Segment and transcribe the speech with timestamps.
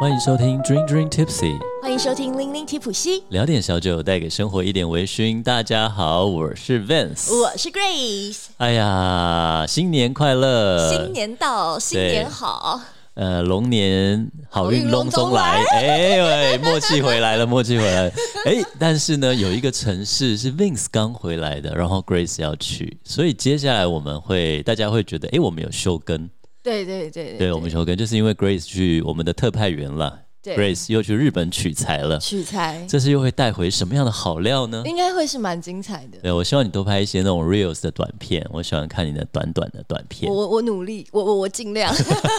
[0.00, 5.42] 欢迎收听 Dream Dream Tipsy，欢迎收听零零提普西，聊点小酒，带给生活一点微醺。
[5.42, 8.44] 大家好，我是 Vince，我是 Grace。
[8.58, 10.88] 哎呀，新年快乐！
[10.88, 12.80] 新年到，新年好。
[13.14, 15.64] 呃，龙年好运隆中来。
[15.72, 18.12] 哎喂，默契回来了，默契回来了。
[18.46, 26.30] 哎，但是呢，有一个城市是 Vince 刚回来的，然后 Grace 要去，所以接下来我们会，大家会觉得，哎，我们有休更。
[26.68, 30.27] 对对对对，对，我们球根就是因为 Grace 去我们的特派员了。
[30.56, 34.82] Grace 又去日本取材了，取材，这次又会带回什么样的好料呢？
[34.86, 36.18] 应该会是蛮精彩的。
[36.22, 40.32] 对，我希望你多拍一些那种 Reels 的短片，我喜欢看你的短短的短片。
[40.32, 41.92] 我我努力，我我我尽量。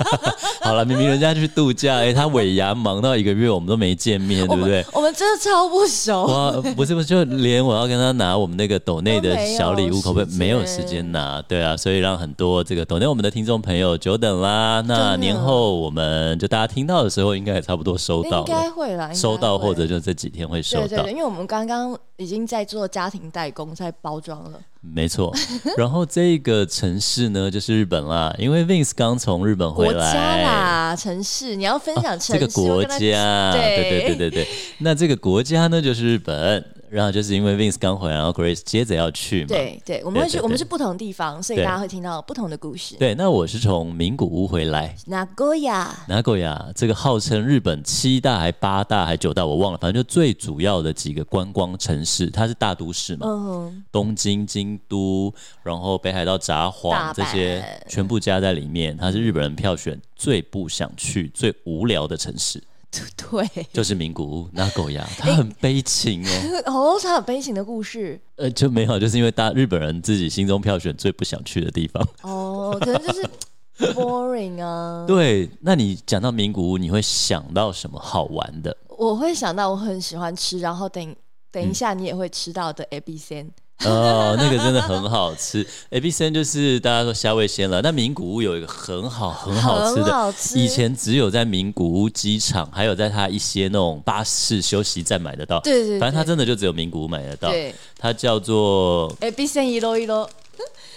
[0.62, 4.86] 好了，明明人家去度假，哎，他尾牙忙到一个月，我们都没见面，对不对？
[4.94, 6.26] 我们真的超不熟。
[6.26, 11.42] 哇，不是不是，就连我要跟他拿我们那个抖内的小礼物，可不可以没有时间拿？
[11.48, 14.84] 对啊，所以让很多这个抖内我们的听众朋友久等啦。
[14.86, 18.70] 那年后我们就大家听到的时候，应该也差不多收到应该。
[18.70, 20.88] 会来，收到或者就这几天会收到。
[20.88, 24.60] 对对对，因为我们刚刚已经在做家庭代工，在包装了。
[24.80, 25.36] 没错，
[25.76, 28.34] 然后这个城市呢，就是日本啦。
[28.38, 34.48] 因为 Vince 刚从日本回来，国家啦，城市，你要分享城市、哦、这个国家，对对对对对。
[34.78, 36.64] 那这个国家呢，就是日本。
[36.90, 39.48] 然后就是因为 Vince 刚回来，然后 Grace 接着要去嘛。
[39.50, 42.96] 对对，我们会去，我们是不同地方，所以大家会听到不同的故事。
[42.98, 53.28] 对，那我是从名古屋回来，Nagoya，Nagoya，这个号称日本七大还八大还九大，我忘了，反正就最主要的几个观光城市，它是大都市嘛。
[53.28, 53.84] 嗯。
[53.92, 62.62] 东京、京都，然后北海道札幌这些全部加在里面，它是日本人票选最不想去、最无聊的城市。
[63.30, 66.64] 对，就是名古屋，那狗牙， 他很悲情哦。
[66.66, 68.20] 哦，他很悲情的故事。
[68.36, 72.06] 呃，就没有，就是因为大日本人自己心中票选最不想去的地方。
[72.24, 73.30] 哦，可能就是
[73.94, 75.06] boring 啊。
[75.08, 78.76] 对，那你讲到名古屋，你会想到什么好玩的？
[78.98, 81.16] 我会想到我很喜欢吃，然后等
[81.52, 83.46] 等一下你也会吃到的 A B C。
[83.86, 85.66] 哦，那个真的很好吃。
[85.92, 87.82] A B C 就是大家说虾味鲜了。
[87.82, 95.62] 那名古屋有一个很好很好吃的，以前只有在名古屋机场，还有在它一些那种巴士休息站买得到。
[95.62, 97.50] 对对对，反正它真的就只有名古屋买得到。
[97.50, 100.30] 对，它叫做 A B C 一楼一罗。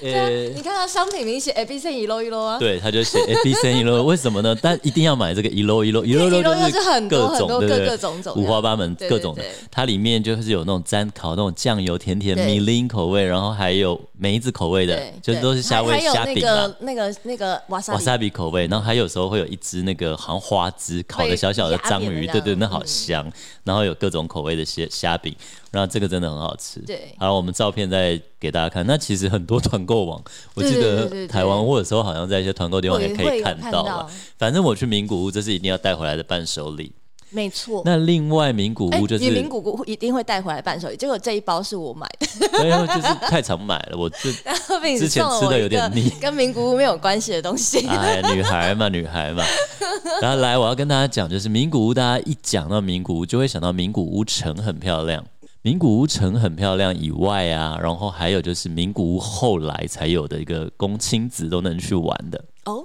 [0.02, 4.56] 呃，你看它商品名写 A B C 一路一路啊，对，它就写 A B C 一路，为什么呢？
[4.60, 9.34] 但一定要买这个一路一路一路一路就是很多很多各个种种五花八门各种。
[9.34, 23.30] 的，它里面就是有那种沾烤那种酱油甜甜米林口味，然后还有梅子口味的，就是都是虾味虾饼的，那个那个瓦萨瓦萨比口味，然后还有时候会有一只那个好像花枝烤的小小的章鱼，对对，那好香，
[23.64, 25.34] 然后有各种口味的虾虾饼。
[25.70, 26.80] 然后这个真的很好吃。
[26.80, 28.86] 对，好，我们照片再给大家看。
[28.86, 30.22] 那其实很多团购网，
[30.54, 34.06] 我记得台湾或者说好像在一些团购地方也可以看到了。
[34.38, 36.92] 反正我去名古屋，这是一定要带回来的伴手礼。
[37.34, 37.80] 没错。
[37.86, 40.96] 那另外名古屋就是名古屋一定会带回来伴手礼。
[40.98, 44.30] 结果这一包是我买的，因为就是太常买了，我就
[44.98, 47.86] 之前吃的有点腻， 跟名古屋没有关系的东西。
[47.86, 49.42] 哎，女孩嘛，女孩嘛。
[50.20, 55.24] 然后来，我要跟大家讲，就是名古屋，大家一讲到名古屋，就会想到名古屋城很漂亮。
[55.62, 62.84] 名古屋城很漂亮以外啊，然后还有就是名古屋后来才有的一个供亲子都能去玩的哦，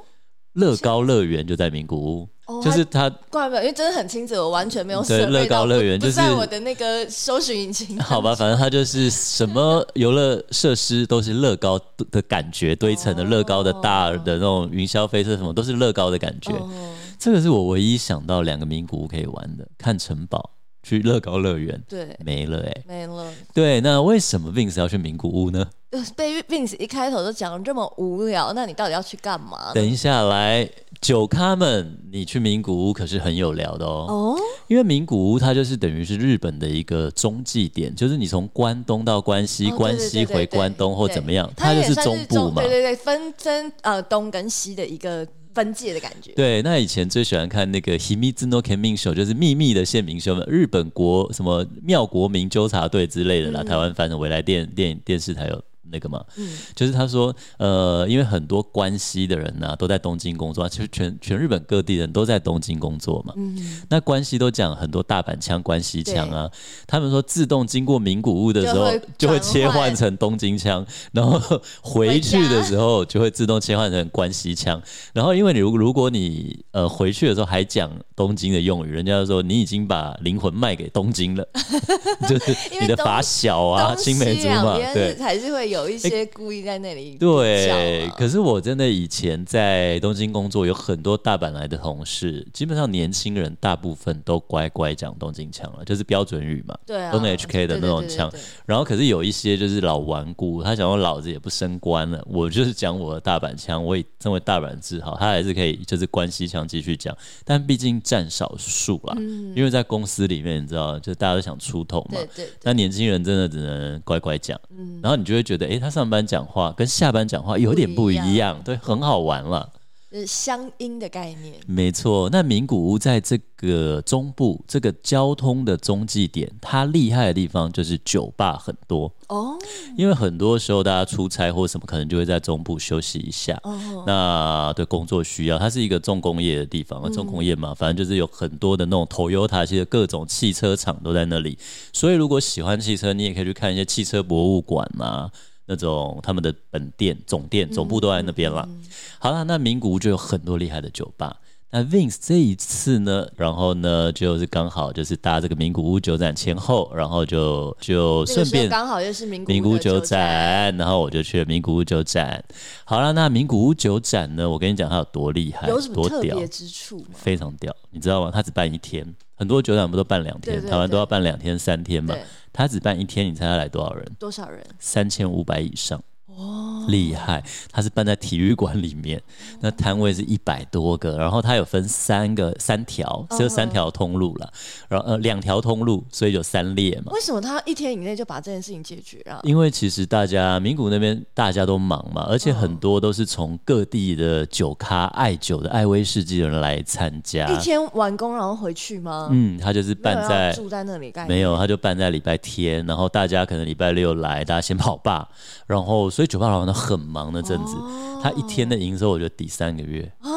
[0.54, 8.00] 乐高乐园就在名古屋，哦、就是它怪不得，因为真的很亲子，我完全没有对乐高乐园就是在我的那个搜寻引擎。
[8.00, 11.80] 好吧，反正它就是什么 游乐设施都是乐高
[12.12, 16.52] 的感觉堆成的，乐高的大的那种云霄飞车什么都是乐高的感觉。
[16.54, 16.70] 哦、
[17.18, 20.52] 这个是我唯一想到两个名古屋可以玩的，看城堡。
[20.88, 23.30] 去乐高乐园，对，没了哎、欸，没了。
[23.54, 25.68] 对，那为什么 Vince 要去名古屋呢？
[26.16, 29.74] 被 Vince 一开头就讲的这么无聊，那你到底要去干嘛？
[29.74, 30.70] 等一下来，
[31.02, 34.06] 酒咖们，你去名古屋可是很有聊的哦。
[34.08, 42.62] 哦，因为名古屋它就是等于是日本的一个中继点，就是你从关东到关西，哦、关西回关东或怎么样，它就是中部嘛。
[42.62, 45.28] 对对对，分分呃东跟西的一个。
[45.58, 46.32] 分界的感觉。
[46.34, 55.64] 对，那以前最喜欢看那个《秘密の県民秀》，就是秘密的县民秀嘛，日本国什么妙国民纠察队之类的啦，嗯、台湾反正未来电电电视台有。
[55.92, 66.50] 那个嘛，嗯，就是他说，呃，因为很多关西的人呢、啊、都在东京工作，其实全全日本各地人都在东京工作嘛，嗯，那关西都讲很多大阪腔、关西腔啊，
[66.86, 71.40] 他们说自动经过名古屋的时候就会切换成东京腔，然后
[71.82, 74.82] 回去的时候就会自动切换成关西腔，
[75.14, 81.48] 然后因为你如如果你呃回去的时候还讲东京的用语，人家就说你已经把灵魂卖给东京了，
[82.28, 85.77] 就是你的发小啊、青梅竹马，对，还是会有。
[85.78, 87.18] 有一些故意在那里、欸。
[87.18, 98.32] 对，可是我真的以前在东京工作，有很多大阪来的同事，基本上年轻人大部分都乖乖讲东京腔了，就是标准语嘛，对啊，东 HK 的那种腔。
[98.66, 107.16] 然后可是有一些就是老顽固，他想说老子也不升官了，我就是讲我的大阪腔，我也身为大阪自豪，他还是可以就是关西腔继续讲，
[107.46, 112.50] 但毕竟占少数啦、嗯，因为在公司里面你知道，就大家都想出头嘛，对对。
[112.64, 119.74] 那年轻人真的只能乖乖讲，嗯，然后你就会觉得，哎、欸，他上班讲话跟下班讲话有点不一样，一样对，很好玩了。
[120.10, 122.30] 是乡音的概念，没错。
[122.32, 129.60] 那名古屋在这个中部，这个交通的中继点，它厉害的地方就是酒吧很多哦。
[129.98, 133.60] 因为很多时候大家出差或什么，可能就会在中部休息一下。
[133.64, 134.06] 哦。
[134.08, 141.60] 那对工作需要，它是一个重工业的地方，重工业嘛，反正就是有很多的那种 Toyota，其实各种汽车厂都在那里。
[141.92, 145.30] 所以如果喜欢汽车，你也可以去看一些汽车博物馆嘛。
[145.68, 148.66] 那种他们的本店、总店、总部都在那边了。
[148.68, 148.86] 嗯嗯、
[149.20, 151.38] 好了，那名古屋就有很多厉害的酒吧。
[151.70, 162.42] 那 Vince 这一次呢，然后呢，就是刚好就是搭这个名古屋酒展前后，然后就就顺便刚好又是名古屋酒展，然后我就去了名古屋酒展。
[162.86, 167.06] 好了，那名古屋酒展呢，我跟你讲它有多厉害，有什么特别之处？
[167.14, 168.32] 非常屌，你知道吗？
[168.34, 169.06] 它只办一天，
[169.38, 172.14] 很多酒展不都办两天，台湾都要办两天、三天嘛。
[172.52, 174.12] 他只办一天，你猜他来多少人？
[174.20, 174.62] 多少人？
[174.80, 176.04] 三千五百以上。
[176.26, 177.44] 哦，厉害！
[177.72, 179.22] 它是办在体育馆里面，
[179.62, 184.52] 那摊位是一百多个，然后它有分三个三条，只有三条通路了，
[184.88, 187.12] 然后呃两条通路，所以有三列嘛。
[187.14, 189.40] 为什么他一天以内就把这件事情解决啊？
[189.44, 197.48] 因为其实大家名古那边大家都忙嘛，而且很多都是从各地的酒咖、爱酒的、爱威士忌的人来参加。
[197.50, 199.30] 一天完工然后回去吗？
[199.32, 201.28] 嗯，他就是办在住在那里干。
[201.28, 205.28] 没有，他就办在礼拜天，然后大家可能礼拜六来，大家先跑吧，
[205.66, 206.28] 然后所以。
[206.28, 207.76] 酒吧老板都很忙那阵子，
[208.22, 210.30] 他一天的营收我就抵三个月啊！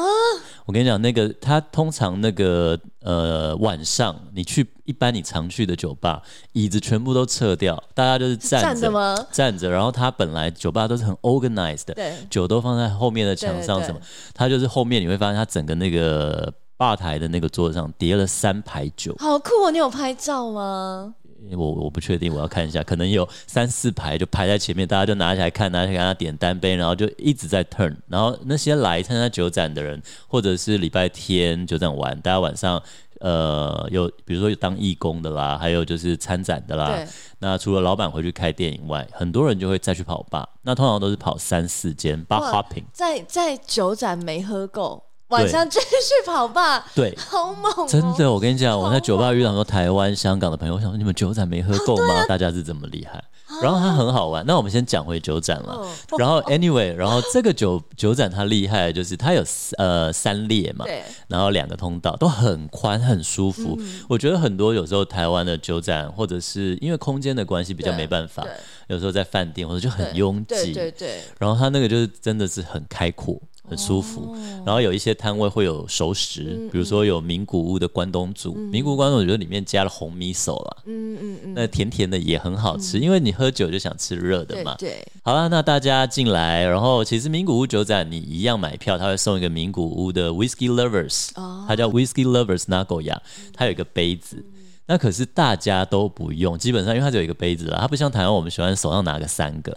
[0.65, 6.21] 我跟你讲，那个他通常那个呃晚上你去一般你常去的酒吧，
[6.53, 9.15] 椅子全部都撤掉，大家就是站着吗？
[9.31, 9.69] 站着。
[9.69, 13.99] 然后他本来酒吧都是很 organized 的，对，酒都放在后面的墙上什么，
[14.33, 19.71] 他就是后面你会发现他整个那个吧台的那个桌子上叠了三排酒，好酷哦！
[19.71, 21.15] 你有拍照吗？
[21.57, 27.95] 我我不确定，我要看一下，可能有三四排就排在前面，大家就拿起来看，拿起来给他点单杯，然后就一直在 turn。
[28.07, 32.81] 然后那些来参加酒展的人，或者是礼拜天酒展玩，大家晚上
[33.19, 37.05] 呃有比如说有当义工的啦，还有就是参展的啦。
[37.39, 40.47] 那除了老板回去开店以外，很多人就会再去跑吧。
[40.61, 42.83] 那通常都是跑三四间 bar hopping。
[42.93, 45.03] 在在酒展没喝够。
[45.31, 47.87] 晚上继续跑吧，对，好猛、哦！
[47.87, 52.13] 真的，我跟你讲，我在酒吧遇到很多台湾、香港的朋友，我想说你们酒展没喝够吗？
[52.15, 53.23] 啊啊、大家是这么厉害、啊，
[53.63, 54.45] 然后它很好玩。
[54.45, 55.87] 那我们先讲回酒展了、哦。
[56.17, 59.43] 然后 anyway，然后这个酒酒展它厉害的就是它有
[59.77, 64.01] 呃三列嘛，对，然后两个通道都很宽很舒服、嗯。
[64.09, 68.45] 我觉得很多有时候台湾的酒展或者是因为空间的关系比较没办法，
[68.87, 71.21] 有时候在饭店或者就很拥挤，对对，对对。
[71.39, 73.41] 然后它那个就是真的是很开阔。
[73.71, 74.35] 很舒服，
[74.65, 84.75] 然后有一些摊位会有熟食，嗯、比如说有名古屋的关东煮，嗯、名古屋关东煮我觉得里面加了红米手啦，嗯嗯嗯，那甜甜的也很好吃，嗯、因为你喝酒就想吃热的嘛。
[84.77, 93.19] 对，对，好啦，那大家进来，然后其实名古屋酒展你一样买票，他会送一个名古屋的 Whisky Lovers，它、哦、叫 Whisky Lovers Nagoya，
[93.53, 94.43] 它有一个杯子。
[94.91, 99.71] 那可是大家都不用，基本上因为它只有一个杯子啦，它不像台湾我们喜欢手上拿个三个，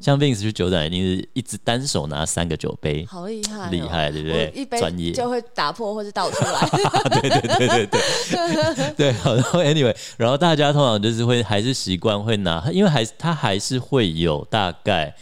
[0.00, 4.52] 像 Vince 去酒展一定是一直单手拿三个酒杯，好厉害，厉害，对不对？
[4.54, 6.68] 一杯专业就会打破或是倒出来，
[7.20, 15.12] 对对对对对，对，好，然后 Anyway，然后大家通常就是会还是习惯会拿，因为还它还是会有大概。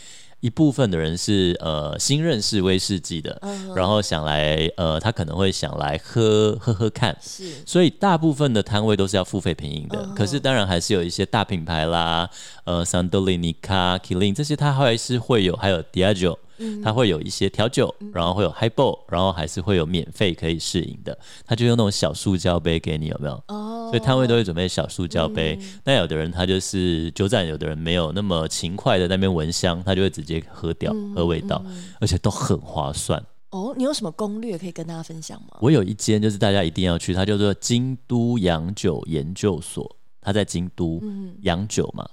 [0.40, 3.74] 一部分的人是呃新认识威士忌的，uh.
[3.74, 9.98] 然后想来呃他可能会想来喝喝喝看，是，所以大部分的摊位都是要付费品饮的。
[10.04, 10.14] Uh.
[10.14, 12.28] 可是当然还是有一些大品牌啦，
[12.64, 16.36] 呃，桑多利尼卡、Killing 这些，它还是会有，还有 Diageo。
[16.82, 21.18] 它会有一些调酒，然后会有 Highball，然后还是会有免费可以试饮的。
[21.46, 23.44] 他就用那种小塑胶杯给你，有没有？
[23.48, 23.88] 哦。
[23.90, 25.58] 所以摊位都会准备小塑胶杯。
[25.84, 31.60] 那有的人他就是酒展，有的人没有那么勤快的在那边闻香，他就会直接喝掉，喝味道，
[32.00, 33.20] 而且都很划算。
[33.50, 35.56] 哦，你有什么攻略可以跟大家分享吗？
[35.60, 41.02] 我有一间就是大家一定要去，它叫做京都洋酒研究所，它在京都，
[41.42, 42.08] 洋酒嘛。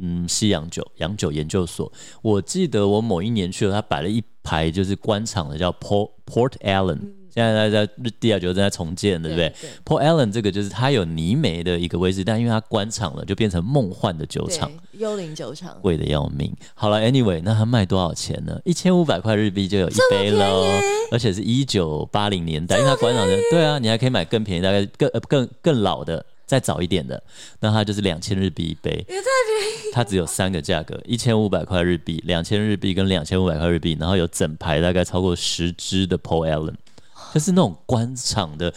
[0.00, 6.98] 嗯，西洋酒洋酒研究所，我记得我某一年去了，他摆了一排就是官场的，叫 Port Port Allen，
[7.30, 9.52] 现在在在地下酒正在重建，对不对
[9.84, 16.54] ，？Port Allen 这个就是它有泥煤的一个威士，但因为它官厂了，就变成梦幻的酒厂，幽灵酒厂，贵的要命。
[16.74, 18.60] 好了，Anyway，那它卖多少钱呢？
[18.64, 20.64] 一千五百块日币就有一杯喽，
[21.10, 26.24] 而且是一九八零年代，因为它官厂的，对啊，你还可以买更便宜，大概更呃更更老的。
[26.46, 27.22] 再早一点的，
[27.60, 29.92] 那它就是两千日币一杯，也太便宜。
[29.92, 36.74] 它只有三个价格：一千五百块日币、两千日币跟两千五百块日币，然后有整排大概超过十支的 Paul Allen，
[37.32, 38.72] 就是那种官场的。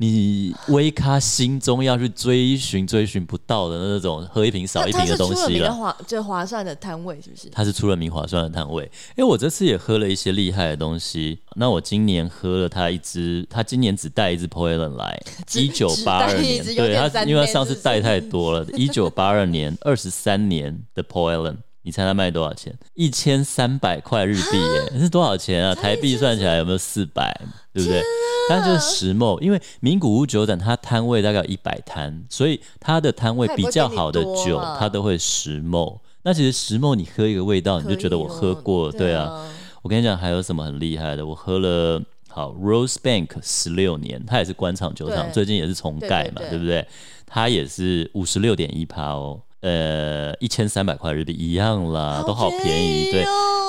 [0.00, 7.48] 你微咖心中要去追寻追寻不到的那种喝一瓶少一瓶的东西了，划就划算的摊位是不是？
[7.50, 8.84] 它是出了名划算的摊位。
[9.16, 11.40] 因为我这次也喝了一些厉害的东西。
[11.56, 15.20] 那我今年喝了它一支，它今年只带一支 Allen 来，
[15.56, 22.76] 一九八二年，对它，因为它上次带太多了，一九八二年二十三年的 Allen，你猜它卖多少钱？
[22.94, 25.74] 一千三百块日币耶，是多少钱啊？
[25.74, 27.34] 台币算起来有没有四百？
[27.72, 28.02] 对不对？
[28.48, 36.00] 但就是石墨，因为名古屋酒展它摊位大概有一百摊，所以它的摊位比较好的酒，它都会石墨。
[36.22, 39.46] 那其实石墨你喝一个味道，你就觉得我喝过，对啊。
[39.82, 41.24] 我跟你讲，还有什么很厉害的？
[41.24, 46.86] 我喝了好 Rosebank 十六年，它也是官场酒厂，最近也是重盖嘛，对不对？
[47.24, 49.40] 它也是五十六点一趴哦。
[49.60, 53.10] 呃，一千三百块日币一样啦，都好便宜。
[53.10, 53.24] 对，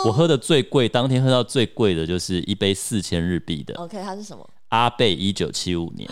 [0.06, 3.74] 我喝的最贵，当天喝到最贵的就是一杯四千日币的。
[3.76, 4.48] OK，它是什么？
[4.70, 6.10] 阿贝一九七五年。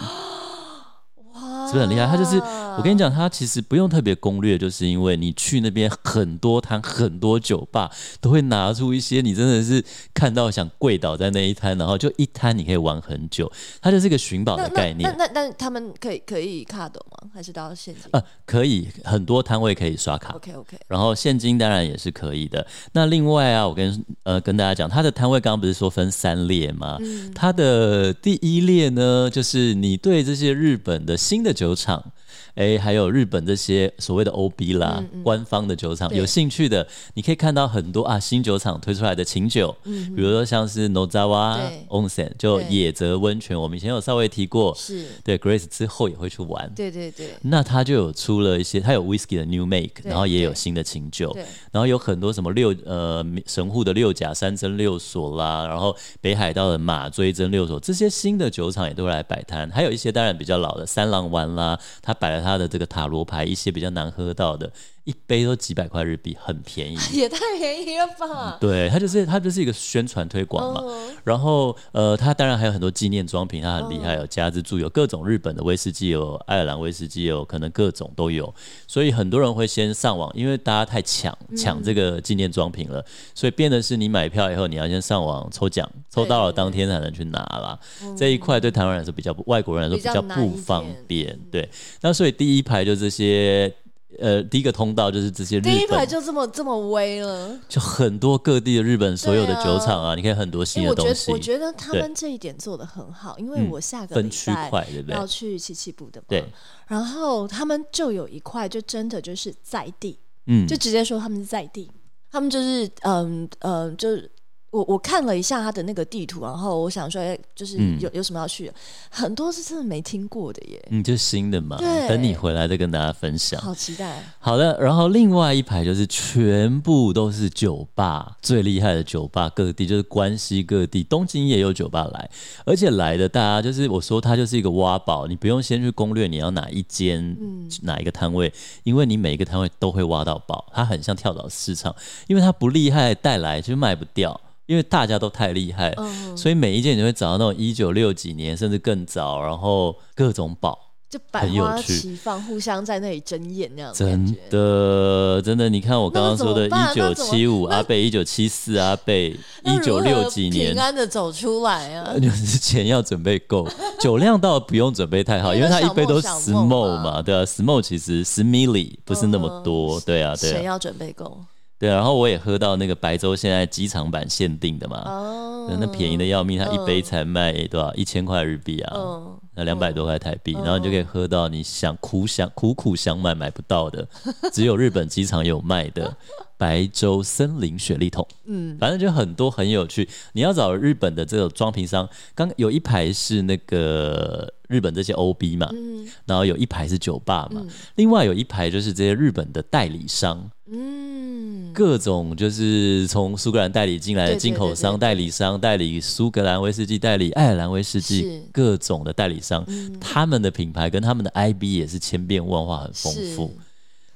[1.67, 2.07] 是不是很厉害？
[2.07, 2.37] 他就是
[2.77, 7.91] 我跟你讲，他其实不用特别攻略，就是因为你去那边很多摊、很多酒吧
[8.21, 13.51] 都会拿出一些你真的是看到想跪倒在那一摊，然后就一摊你可以玩很久。
[13.81, 15.13] 它就是一个寻宝的概念。
[15.17, 17.16] 那那，他们可以可以卡斗吗？
[17.33, 18.05] 还是都要现金？
[18.13, 20.33] 呃，可以，很多摊位可以刷卡。
[20.35, 20.77] OK OK。
[20.87, 22.65] 然后现金当然也是可以的。
[22.93, 26.97] 那另外啊，我跟呃跟大家讲，他的摊位刚刚不是说分三列吗？
[27.01, 27.33] 嗯。
[27.33, 31.57] 他的第一列呢，就是你对这些日本的新的。
[31.57, 32.11] 酒厂，
[32.55, 45.05] 哎，还有日本这些所谓的 OB 啦，嗯嗯、官方的酒厂，有兴趣的，你可以看到很多啊，新酒厂推出来的琴酒，嗯、比如说像是 Nozawa Onsen，就野泽温泉，我们以前有稍微提过，是。
[45.23, 51.35] 对 Grace 之后也会去玩，对对对，那他就有出了一些，他有 Whisky 的 New Make，然后也有新的琴酒，
[51.71, 61.47] 然后有很多什么六呃神户的六甲山珍六所啦，然后北海道的马追珍六所，这些新的酒厂也都会来摆摊，还有一些当然比较老的三郎湾。
[61.55, 64.71] 啦，他摆了他的这个塔罗牌，一些比较难喝到的，
[65.07, 68.57] 一杯都几百块日币，很便宜， 也太便宜了吧？
[68.59, 70.81] 对，它就是它就是一个宣传推广嘛。
[70.81, 70.97] Uh.
[71.23, 78.53] 然后呃，它当然还有很多纪念装品，它很厉害，有加之助，有各种日本的威士忌，有爱尔兰威士忌，有可能各种都有。
[78.85, 83.01] 所以很多人会先上网，因为大家太抢抢这个纪念装品了，
[83.33, 87.79] 所以变得是你买票以后，你要先上网抽奖，抽到了当天才能去拿啦。
[88.17, 91.39] 这一块对台湾人来说比较不，外国人来说比较不方便。
[91.49, 91.69] 对，
[92.01, 93.73] 那所以第一排就这些。
[94.19, 101.31] 呃，第一个通道就是这些日本，第一排就这么这么威了，就很多各地的日本所有的酒厂啊，啊，你看很多新的东西。
[101.31, 104.71] 我觉得他们这一点做的很好，因为我下个礼拜
[105.07, 106.45] 要去七七部的嘛，对，
[106.87, 111.91] 然后他们就有一块就真的就是在地，嗯，就直接说他们是在地，
[112.31, 114.31] 他们就是嗯嗯就是。
[114.69, 118.71] 我我看了一下他的那个地图，然后我想说，哎，就是有有什么要去
[119.09, 120.87] 很多是真的没听过的耶。
[120.91, 123.59] 嗯，就新的嘛，等你回来再跟大家分享。
[123.61, 124.21] 好期待。
[124.39, 132.29] 好的，然后另外一排就是全部都是酒吧，最厉害的酒吧，各地就是关西各地，东京也有酒吧来，
[132.65, 141.95] 而且来的大家就是我说它就是一个挖宝，你不用先去攻略你要哪一间，嗯，哪一个摊位，因为你每一个摊位都会挖到宝，它很像跳蚤市场，
[142.27, 144.39] 因为它不厉害带来就卖不掉。
[144.67, 150.77] 因为大家都太厉害，嗯，所以每一件你会找到那种一九六几年甚至更早，然后各种宝，
[151.09, 154.03] 就百花齐放，互相在那里争艳那样子。
[154.03, 159.29] 真的，真的，你看我刚刚说的，一九七五阿贝，一九七四阿贝，
[159.63, 162.13] 一九六几年平安的走出来啊！
[162.19, 163.65] 就是钱要准备够，
[164.01, 171.39] 酒量倒不用准备太好，因为他一杯都 small 嘛，对啊，small 其实十 milli 不是那么多，对啊，对啊，钱要准备够。
[171.79, 177.93] 对，然后我也喝到那个白粥现在机场版限定的嘛，oh, 那便宜的要命，它一杯才卖多少？
[177.93, 184.07] 一千块日币啊，oh, 那两百多块台币，oh, 然后你就可以喝到你想苦想苦苦想买买不到的，
[184.51, 186.17] 只有日本机场有卖的
[186.57, 188.27] 白州森林雪莉桶。
[188.45, 190.07] 嗯，反正就很多很有趣。
[190.33, 201.07] 你要找日本的这种装瓶商，刚有一排是那个日本这些 OB 嘛，嗯，然后有一排是酒吧嘛，嗯，另外有一排就是这些日本的代理商，嗯。
[201.29, 213.55] 嗯，各种就是从苏格兰代理进来的进口商、代理商代理苏格兰威士忌、代理爱尔兰威士忌，各种的代理商，嗯、他们的品牌跟他们的 IB 也是千变万化，很丰富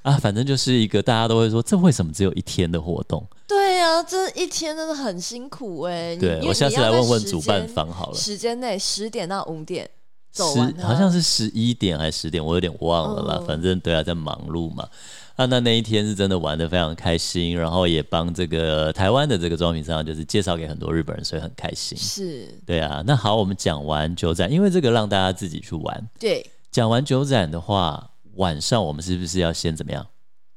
[0.03, 0.17] 啊。
[0.17, 3.25] 反正就是一个大家都会说，这为什么只有一天的活动？
[3.47, 6.15] 对呀、啊，这一天真的很辛苦哎。
[6.15, 9.89] 对，我下次来问问主办方好了，时间内十点到五点。
[10.33, 10.43] 十
[10.81, 13.35] 好像是十一点还是十点，我有点忘了啦。
[13.35, 14.87] 哦、反正对啊，在忙碌嘛。
[15.35, 21.97] 啊，那那一天是真的玩的非常开心，然后也帮这个台湾的这个装品商就是介绍给很多日本人，所以很开心。
[21.97, 23.03] 是，对啊。
[23.05, 26.09] 那好，我们讲完酒展，因为这个让大家自己去玩。
[26.17, 30.07] 对，讲完酒展的话，晚上我们是不是要先怎么样？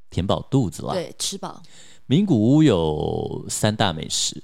[0.09, 0.93] 填饱肚子啦？
[0.93, 1.61] 对，吃饱。
[2.05, 4.43] 名古屋有三大美食，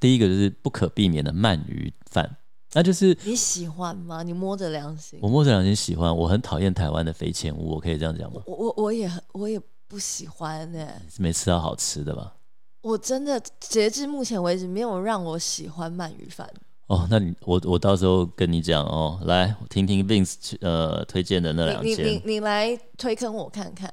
[0.00, 2.36] 第一个就是不可避免的鳗鱼饭。
[2.72, 4.22] 那就是你喜欢吗？
[4.22, 6.14] 你摸着良心，我摸着良心喜欢。
[6.14, 8.42] 我很讨厌台湾的肥前屋，我可以这样讲吗？
[8.46, 11.02] 我我我也我也不喜欢呢、欸。
[11.18, 12.36] 没吃到好吃的吧？
[12.82, 16.48] 我真的截至目前为止没有让我喜欢鳗鱼饭。
[16.88, 23.90] 哦，那你我我到时候跟你讲哦，来听听 Vince 呃推荐的那两间，你你你来推坑我看看。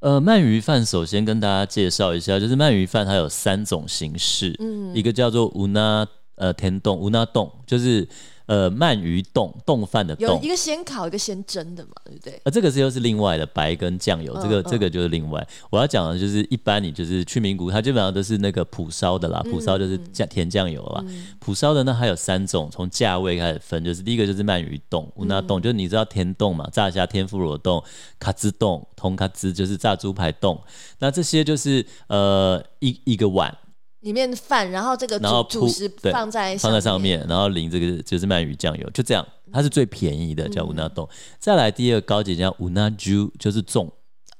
[0.00, 6.06] 呃，鳗鱼饭首先跟大家介绍一下，就是鳗鱼饭它有三种形式，嗯，一个叫做无那。
[6.40, 8.08] 呃，天洞无那洞就是
[8.48, 12.32] 呃鳗鱼冻冻饭的冻，有一个先烤，一个先蒸的嘛，对不对？
[12.32, 15.46] 啊、呃，这个是又是另外的白跟酱油，这个、嗯、这个就是另外。
[15.68, 21.04] 我要讲的就是，一般你就是去名古屋，它基本上都是那个普烧的啦，普烧就是酱甜酱油啦。
[21.38, 27.84] 普烧、嗯、的呢还有三种，从价位开始分，就是第一个就是鳗鱼冻、乌纳丼，就是你知道天冻嘛，炸虾天妇罗冻、
[28.18, 30.58] 卡兹冻、通卡兹就是炸猪排冻，
[30.98, 33.56] 那这些就是呃一一个碗。
[34.00, 41.04] 里面的饭，然后这个主，然后主食放在放在上面，然后淋这个就是鳗鱼酱油，就这样，它是最便宜的，叫乌纳丼。
[41.04, 43.90] 嗯、再来第二个高级叫乌纳猪，就是重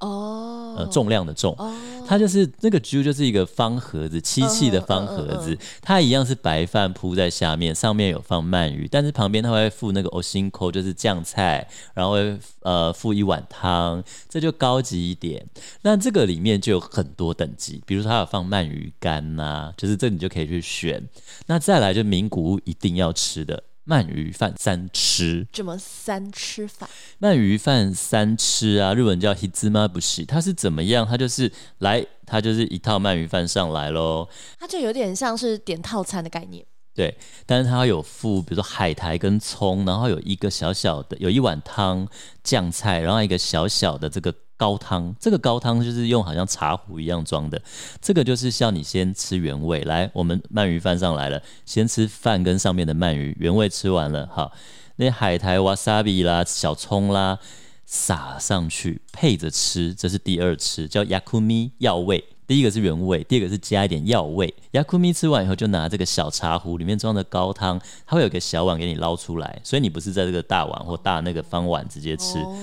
[0.01, 1.55] 哦，呃，重量的重。
[1.59, 1.75] 哦
[2.08, 15.46] 它就是那个猪，就是一个方盒子，漆器的方盒子，它一样是白饭铺在下面，上面有放鳗鱼，但是旁边它会附那个おしんこ，就是酱菜，然后会呃附一碗汤，这就高级一点。
[15.84, 21.08] 那这个里面就有很多等级，比如说它有放鳗鱼干呐、啊，就是这你就可以去选。
[21.48, 23.64] 那再来就名古屋一定要吃的。
[23.89, 26.89] 鳗鱼饭三吃，怎么三吃法？
[27.21, 31.07] 鳗鱼饭三吃啊，日文叫 hitsumabushi，它是怎么样？
[31.07, 34.29] 它就是来，它就是一套鳗鱼饭上来喽。
[34.61, 36.65] 它就有点像是点套餐的概念。
[36.95, 42.07] 对，但是它有附，比如说海苔跟葱，然后有一个小小的，有一碗汤
[42.45, 44.35] 酱菜，然后一个小小的这个。
[44.58, 47.62] 高汤，这个高汤就是用好像茶壶一样装的，
[48.00, 54.54] 这个就是像你先吃原味，来，我们鳗鱼饭上来了，先吃饭跟上面的鳗鱼，原味吃完了，好，
[54.98, 57.40] 那海苔、瓦萨比啦、小葱啦，
[57.86, 72.38] 撒上去配着吃，这是第二吃，叫ヤクミ药味，第一个是原味，第二个是加一点药味，ヤクミ吃完以后就拿这个小茶壶里面装的高汤，它会有个小碗给你捞出来，所以你不是在这个大碗或大那个方碗直接吃。
[72.38, 72.56] 哦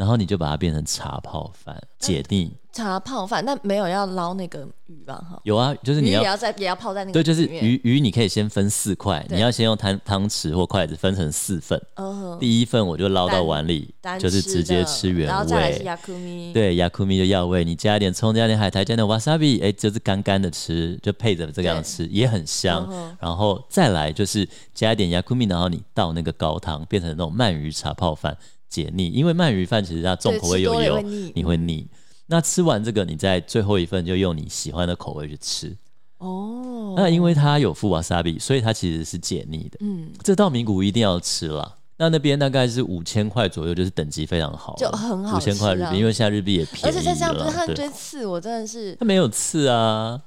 [0.00, 2.44] 然后你就把它变成茶泡饭，解腻。
[2.44, 5.22] 嗯、茶泡饭，那没有要捞那个鱼吧？
[5.30, 11.78] 哈，有啊，就是你要也要在也要泡在那个对，就是鱼鱼，你可以先分四块，你要先用汤汤匙或筷子分成四份。
[11.96, 15.24] 哦、第一份我就捞到碗里，就是直接吃原味。
[15.26, 22.86] 然后再来是 Yakumi，对，Yakumi 的药味，你加一点葱，加一点海苔，加点 wasabi，哎，就是干干的吃，就配着这个样吃，也很香。
[22.86, 28.34] 哦、然后再来就是加一点 Yakumi，然后你倒那个高汤，变成那种鳗鱼茶泡饭。
[28.70, 31.02] 解腻，因为鳗鱼饭其实它重口味又油，会
[31.34, 31.86] 你会腻。
[32.26, 35.76] 那吃完这个，你在最后一份就用你喜欢的口味去吃。
[36.18, 39.78] 哦，那因为它有富瓦萨比，所以它其实是解腻的。
[39.80, 41.78] 嗯，这道名古屋一定要吃了。
[41.96, 45.36] 那那边大概是五千块左右，就是等级非常好，就很好。
[45.36, 46.86] 五千块日币，因为现在日币也便宜。
[46.86, 50.22] 而且再这样，不是它堆刺，我真的是它没有刺啊。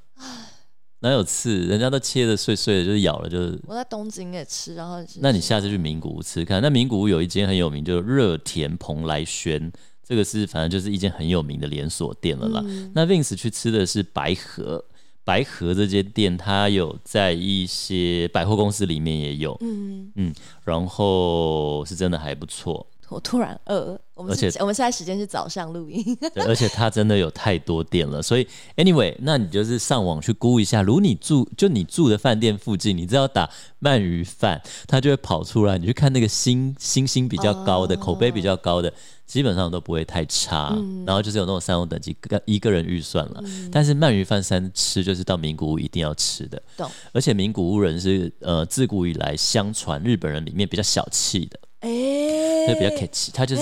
[1.03, 1.65] 哪有刺？
[1.65, 3.59] 人家都切的碎碎的，就是咬了就是。
[3.67, 5.03] 我在东京也吃，然后。
[5.19, 6.61] 那你下次去名古屋吃看。
[6.61, 9.69] 那名古屋有一间很有名，就是热田蓬莱轩，
[10.01, 12.63] 这个是反正就是一间很有名的连锁店了啦。
[12.65, 14.85] 嗯、那 Vince 去吃的是白河，
[15.25, 22.87] 白河这间店它有在一些百货公司里面也有，嗯嗯，然后是真的还不错。
[23.13, 33.49] 我突然饿，我们而且我们现在时间是早上录音，对，而且它真的有太多店了，所以 anyway，那你就是上网去估一下，如你住就你住的饭店附近，你只要打
[33.81, 38.91] 鳗鱼饭，它就会跑出来，你去看那个星星星比较高的，哦、口碑比较高的，
[39.27, 51.59] 基本上都不会太差，嗯、然后就是有那种三种等级，一个人预算了，嗯、但是鳗鱼饭三吃就是到名古屋一定要吃的，懂而且名古屋人是呃自古以来相传日本人里面比较小气的。
[51.83, 53.61] 哎，所以比较客气，他就是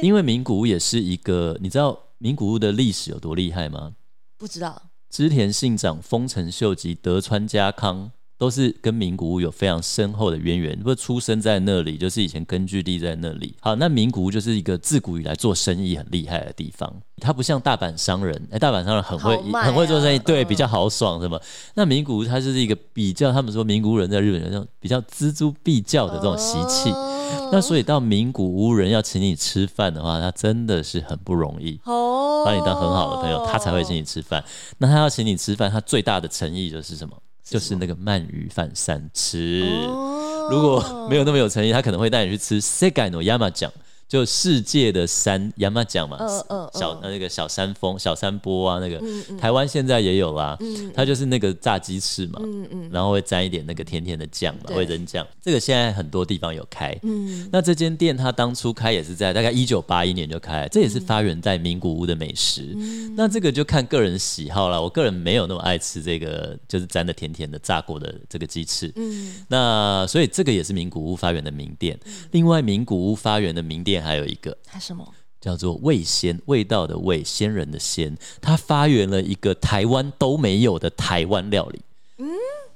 [0.00, 3.94] 因为名古屋也是一个，你知道名古屋的历史有多厉害吗？
[4.38, 4.90] 不知道。
[5.10, 8.12] 织田信长、丰臣秀吉、德川家康。
[8.42, 13.54] 都是跟名古屋有非常深厚的渊源，不出生在那里，就是以前根据地在那里。
[13.60, 21.36] 好，那名古屋就是一个自古以来做生意很厉害的地方，它不像大阪商人，哎、欸，大阪商人很会、啊、很会做生意，对，比较豪爽什么。
[21.36, 21.42] 嗯、
[21.76, 26.90] 那名古屋它就是一个比较，他们说名古屋人在日本人那种比较锱铢必较的这种习气。
[26.90, 34.44] 哦、那所以到名古屋人要请你吃饭的话，他真的是很不容易哦，把你当很好的朋友，他才会请你吃饭。
[34.78, 37.16] 那他要请你吃饭，他最大的诚意就是什么？
[37.52, 43.70] 就是那个鳗鱼饭三吃，哦、如果没有那么有诚意，他可能会带你去吃 Segai no Yamajan。
[44.12, 49.02] 就世界的山，山讲嘛，呃呃、小那个小山峰、小山坡啊，那个、
[49.38, 50.54] 台湾现在也有啦。
[50.60, 55.26] 嗯、它就是那个炸鸡翅嘛，嗯嗯、然后会沾一点那个甜甜的酱嘛，对会扔酱。
[55.40, 56.94] 这个现在很多地方有开。
[57.04, 62.74] 嗯、那这间店它当初开也是在大概一九八一年就开，这也是发源在名古屋的美食。
[62.76, 64.82] 嗯、那这个就看个人喜好了。
[64.82, 68.92] 我个人没有那么爱吃这个，就是沾的甜甜的炸过的这个鸡翅。
[68.96, 71.98] 嗯、那所以这个也是名古屋发源的名店。
[72.04, 74.01] 嗯、另外，名古屋发源的名店。
[74.02, 75.06] 还有一个，它什么
[75.40, 76.40] 叫做味仙？
[76.46, 81.80] 味道的味，仙人的仙，它发源了一个台湾都没有的台湾料理，
[82.18, 82.28] 嗯，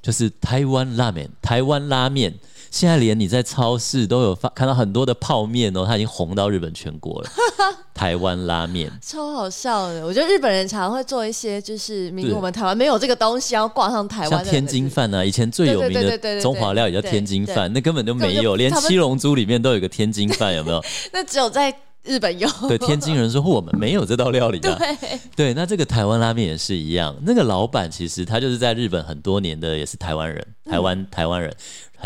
[0.03, 1.31] 就是台湾拉面。
[1.41, 2.35] 台湾拉面
[2.70, 7.29] 现在连你在超市都有发看到很多的泡面哦，它已经红到日本全国了。
[7.94, 14.31] 台湾拉面超好笑的，我觉得日本人常常会做一些，就是明明我们台湾没有这个东西，要挂上台湾。
[14.31, 20.85] 像天津饭啊，以前最有名的中华料理叫天津饭，那根本就没有，连七龙珠里面都有个天津饭，有没有？
[21.12, 22.46] 那只有在日本有。
[22.68, 24.76] 对，天津人说我们没有这道料理啊。
[24.79, 31.50] 对对，那这个台湾拉面也是一样，那个老板其实他就是在日本很多年的，也是台湾人，台湾台湾人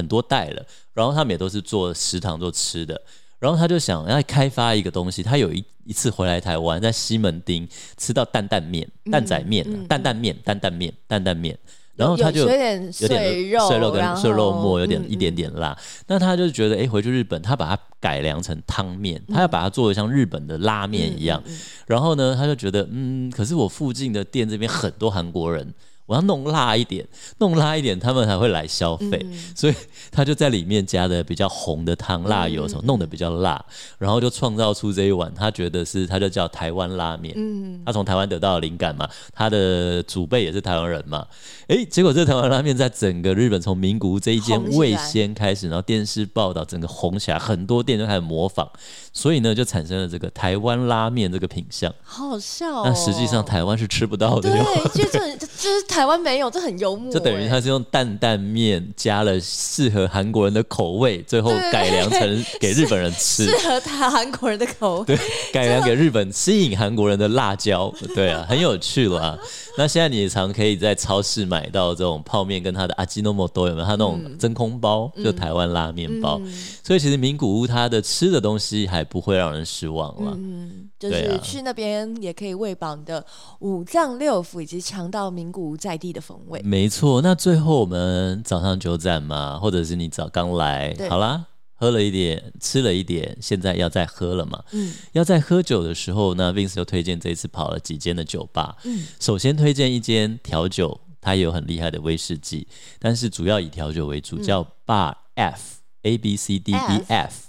[0.01, 2.99] 很多代了，然后他们也都是做食堂做吃的。
[3.39, 11.59] 然后他就想要开发一个东西，他有一一次回来台湾，在西门町吃到担担面、担仔面、担担面、担担面、担担面，
[11.97, 15.75] 然后他就有点碎肉，碎肉跟碎肉末有点一点点辣。
[16.07, 21.43] 那他就觉得，哎，回去日本，他把它改良成汤面，他要把它做的像日本的拉面一样。
[21.87, 25.73] 然后呢，他就觉得，嗯，可是我附近的店这边很多韩国人。
[26.11, 27.07] 我要弄辣一点，
[27.39, 29.21] 弄辣一点，他们才会来消费。
[29.23, 29.75] 嗯、所以
[30.11, 33.65] 他就在里面加的比较红的汤、辣油什么，弄得比较辣，
[33.97, 35.33] 然后就创造出这一碗。
[35.33, 37.33] 他觉得是，他就叫台湾拉面。
[37.37, 41.25] 嗯，他从台湾得到的灵感嘛，他的祖辈也是台湾人嘛。
[41.69, 48.69] 哎，结果这台湾拉面在整个日本，从名古屋这一间味仙开始，然后电视报道整个红起来，很多店都开始模仿，
[49.13, 51.95] 所以呢，就产生了这个台湾拉面这个品相。
[52.03, 52.83] 好好笑哦！
[52.85, 54.51] 那实际上台湾是吃不到的。
[54.51, 54.61] 对，
[55.05, 56.01] 就这这是台。
[56.01, 57.13] 台湾没有，这很幽默。
[57.13, 65.05] 就等于它是用担担面加了适合韩国人的口味，最后改良成给日本人吃， 适合他韩国人的口味。
[65.05, 65.19] 对，
[65.53, 67.93] 改良给日本吸引韩国人的辣椒。
[68.15, 69.39] 对啊，很有趣了啊。
[69.79, 73.87] 那现在你也常可以在超市买到这种泡面，跟它的阿基诺莫多有没有？
[73.87, 76.39] 它那种真空包，嗯、就台湾拉面包。
[76.43, 76.53] 嗯、
[76.83, 80.33] 所以其实名古屋它的吃的东西还不会让人失望了。
[80.37, 83.25] 嗯，就是去那边也可以喂饱你的
[83.61, 86.61] 五脏六腑，以及尝到名古屋在地的风味。
[86.63, 87.23] 没错。
[87.23, 91.47] 那最后我们早上九站嘛，或者是你早刚来，好啦。
[91.81, 94.63] 喝了一点，吃了一点，现在要再喝了嘛？
[94.73, 98.77] 嗯，要在喝酒的时候呢，Vince 就推荐这一次跑了几间的酒吧。
[98.85, 107.47] 嗯，首先推荐一间调酒，它也有很厉害的威士忌，但是主要以调酒为主，叫 Bar F，A B C D E F。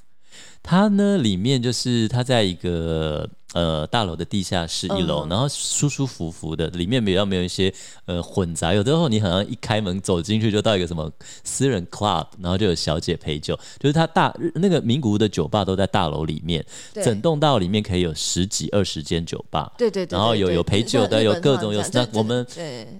[0.63, 3.29] 它呢里面就是它在一个。
[3.53, 7.73] 呃，大楼的地下室一楼，嗯、然后舒舒服服的，里面比较没有一些
[8.05, 8.73] 呃混杂。
[8.73, 11.11] 有的时候你好像一开门走进去就到一个什么
[11.43, 13.59] 私人 club，然后就有小姐陪酒。
[13.77, 19.71] 就是它大那个名古屋的酒吧都在大楼里面，对整栋大楼里面可以有十几二十间酒吧。
[19.77, 21.81] 对对对，然后有有陪酒的，有各种有。
[21.93, 22.47] 那我们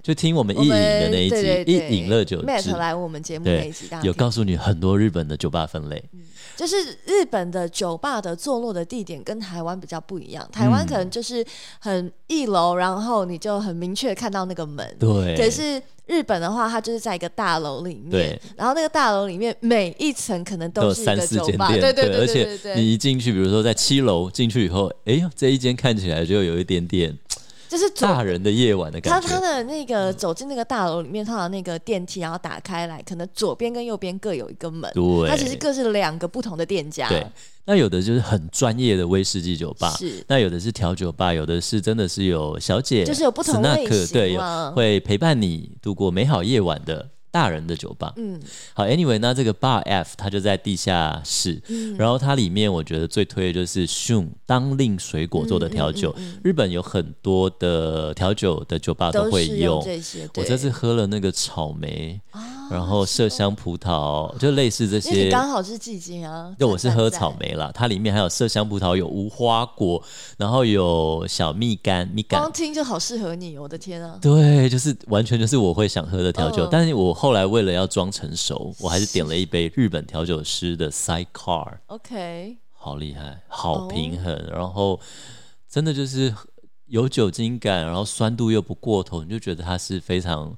[0.02, 2.42] 就听我们一饮的那一集，一饮乐酒。
[2.42, 6.04] Matt 来我们节目那一集，有告诉你很多日本的酒吧分类。
[6.12, 6.20] 嗯
[6.56, 11.44] 就是日本的酒吧的坐落的地点跟台湾比较不一样，台湾可能就是
[11.78, 14.96] 很一楼，然后你就很明确看到那个门。
[14.98, 15.36] 对。
[15.36, 18.40] 可是日本的话，它就是在一个大楼里面，对。
[18.56, 27.16] 然后那个大楼里面每一层可能都是一个酒吧，三四间店，对对对，而且你一进去，比如说在七楼进去以后，哎呦，这一间看起来就有一点点。
[27.72, 29.26] 就是大人的夜晚的感觉。
[29.26, 34.92] 他他的那个走进那个大楼里面，他的那个电梯，然后打开来，可能左边跟右边各有一个门。
[34.92, 37.08] 对，它其实各是两个不同的店家。
[37.08, 37.26] 对，
[37.64, 40.22] 那有的就是很专业的威士忌酒吧，是。
[40.28, 44.36] 那有的是调酒吧，有的是真的是有小姐，就是有不同类型，对，
[44.72, 48.12] 会陪伴你度过美好夜晚的大人的酒吧。
[48.16, 48.40] 嗯，
[48.74, 56.14] 好，Anyway，那这个 Bar F 它就在地下室，嗯、然后它里面我觉得最推的就是 Shun 当令水果做的调酒。
[56.18, 60.28] 嗯嗯嗯、日本有很多的调酒的酒吧都会用，这些。
[60.36, 62.20] 我这次喝了那个草莓。
[62.30, 66.54] 啊然后麝香葡萄就类似这些，刚好是季节啊。
[66.58, 70.02] 对，我是喝草莓啦，它里面还有麝香葡萄，有无花果，
[70.38, 72.38] 然后有小蜜柑，蜜柑。
[72.38, 74.18] 光听就好适合你，我的天啊！
[74.22, 76.66] 对，就是完全就是我会想喝的调酒。
[76.70, 81.78] 但是我后来为了要装成熟，我还是点了一杯日本调酒师的 Sidecar。
[81.88, 84.98] OK，好厉害，好平衡，然后
[85.68, 86.34] 真的就是
[86.86, 90.56] 有酒精感，然后酸度又不过头，你就觉得它是非常。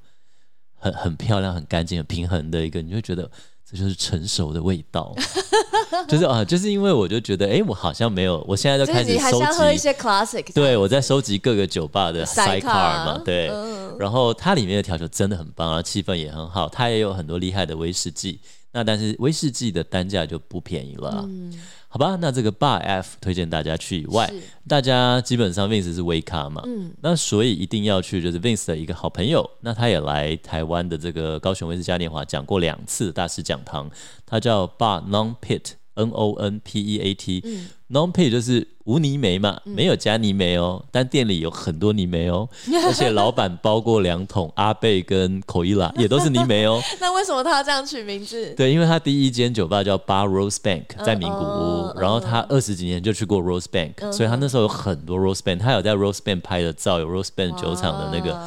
[0.84, 3.22] 很很漂亮、很干净、很平衡的一个，你会觉得
[3.66, 5.14] 这就是成熟的味道，
[6.06, 18.38] 就是啊，就是因为我就觉得，哎，我好像没有，我现在就开始收集一些 classic，对，我在收集各个酒吧的 sidecar 嘛，对，嗯、然后它里面的调酒真的很棒，然后气氛也很好，它也有很多厉害的威士忌，
[18.72, 21.24] 那但是威士忌的单价就不便宜了。
[21.26, 21.50] 嗯
[21.94, 24.28] 好吧，那这个 Bar F 推荐大家去以外，
[24.66, 33.88] 大家基本上 Vince 是微咖嘛，嗯，那所以一定要去，就是 Vince 的一个好朋友，那他也来台湾的这个高雄威士嘉年华讲过两次大师讲堂，
[34.26, 35.74] 他叫 Bar Non Pit。
[35.94, 42.48] N O N P E A T，嗯，Non Pit 就是无泥煤嘛，嗯、没有加泥煤哦，但店里有很多泥煤哦，
[42.86, 46.82] 而且老板包过两桶阿贝跟口伊拉 也都是泥煤哦。
[47.00, 48.54] 那为什么他要这样取名字？
[48.56, 58.38] 对，因为他第一间酒吧叫 Bar Rosebank，在名古屋，嗯、然后他二十几年就去过 Rosebank，、嗯、所以他那时候有很多 Rosebank，他有在 Rosebank 拍的照，有 Rosebank 酒厂的那个。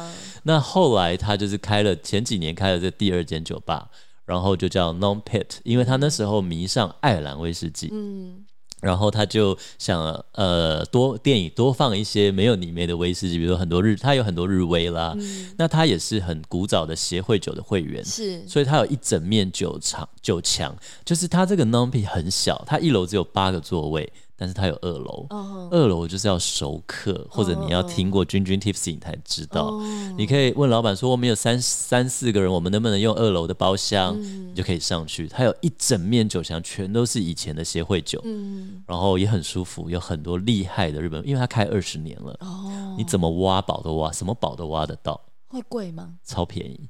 [0.44, 3.88] 那后来他就是开了前几年开了这第二间酒吧。
[4.28, 8.44] 然后就叫 Non Pit，因为他那时候迷上爱尔兰威士忌，嗯，
[8.82, 24.12] 然后他就想呃多电影多放一些没有泥煤的威士忌，比如说很多日，他有很多日威啦，嗯、那他也是很古早的协会酒的会员，是，所以他有一整面酒厂酒墙，就是他这个 Non Pit 很小，他一楼只有八个座位。
[24.40, 25.68] 但是它有二楼，uh.
[25.72, 29.72] 二楼就是要熟客，或者你要听过君君 Tipsy 你才知道。
[29.72, 30.14] Uh.
[30.16, 34.20] 你可以问老板说，我们有三三四个人，我们能不能用二楼的包厢？Uh.
[34.20, 35.26] 你就可以上去。
[35.26, 38.68] 它有一整面酒墙，全都是以前的协会酒，uh.
[38.86, 42.96] 然后也很舒服，有很多厉害的日本，因为它开二十年了，uh.
[42.96, 45.20] 你怎么挖宝都挖，什么宝都挖得到。
[45.48, 46.14] 会贵吗？
[46.24, 46.88] 超便宜。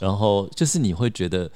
[0.00, 1.50] 然后就是你会觉得。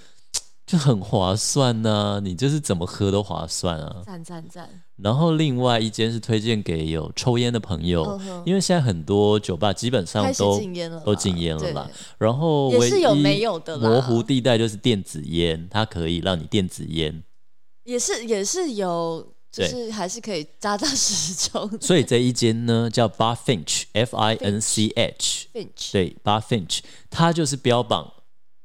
[0.69, 4.03] 就很划算呐、啊，你就是怎么喝都划算啊！
[4.05, 4.69] 赞赞赞！
[4.97, 11.89] 然后另外一间是推荐给有抽烟的朋友，因为现在很多酒吧基本上都禁烟了，都禁烟了嘛。
[12.19, 17.23] 然后也是有没有的模糊地带就是电子烟，它可以让你电子烟，
[17.85, 21.67] 也是也是有，就是还是可以扎扎实实抽。
[21.81, 28.13] 所以这一间呢叫 Bar Finch，F I N C H，Finch，对，Bar Finch，它就是标榜。